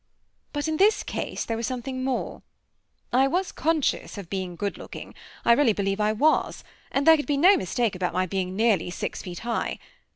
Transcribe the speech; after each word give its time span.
But 0.51 0.67
in 0.67 0.77
this 0.77 1.03
case 1.03 1.45
there 1.45 1.55
was 1.55 1.67
something 1.67 2.03
more. 2.03 2.41
I 3.13 3.27
was 3.27 3.51
conscious 3.51 4.17
of 4.17 4.31
being 4.31 4.55
good 4.55 4.75
looking. 4.79 5.13
I 5.45 5.51
really 5.53 5.73
believe 5.73 5.99
I 6.01 6.11
was; 6.11 6.63
and 6.91 7.05
there 7.05 7.15
could 7.17 7.27
be 7.27 7.37
no 7.37 7.55
mistake 7.55 7.93
about 7.93 8.11
my 8.11 8.25
being 8.25 8.55
nearly 8.55 8.89
six 8.89 9.21
feet 9.21 9.41
high. 9.41 9.77